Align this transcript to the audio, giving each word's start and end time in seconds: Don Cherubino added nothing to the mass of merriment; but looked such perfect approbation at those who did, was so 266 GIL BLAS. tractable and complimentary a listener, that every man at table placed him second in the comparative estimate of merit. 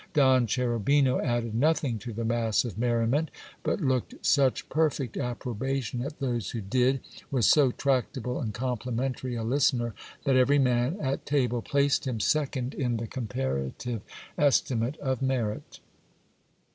Don 0.13 0.47
Cherubino 0.47 1.19
added 1.19 1.53
nothing 1.53 1.99
to 1.99 2.11
the 2.11 2.25
mass 2.25 2.65
of 2.65 2.75
merriment; 2.75 3.29
but 3.61 3.81
looked 3.81 4.15
such 4.25 4.67
perfect 4.67 5.15
approbation 5.15 6.01
at 6.01 6.17
those 6.17 6.49
who 6.49 6.59
did, 6.59 7.01
was 7.29 7.45
so 7.45 7.69
266 7.69 7.83
GIL 7.83 7.83
BLAS. 7.83 7.83
tractable 7.83 8.41
and 8.41 8.51
complimentary 8.55 9.35
a 9.35 9.43
listener, 9.43 9.93
that 10.23 10.35
every 10.35 10.57
man 10.57 10.97
at 10.99 11.27
table 11.27 11.61
placed 11.61 12.07
him 12.07 12.19
second 12.19 12.73
in 12.73 12.97
the 12.97 13.05
comparative 13.05 14.01
estimate 14.39 14.97
of 14.97 15.21
merit. 15.21 15.79